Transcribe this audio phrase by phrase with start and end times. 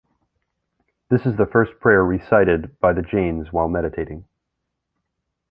[1.11, 4.25] This is the first prayer recited by the Jains while meditating.